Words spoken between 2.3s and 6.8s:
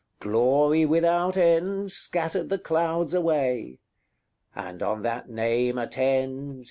the clouds away and on that name attend XXXVII.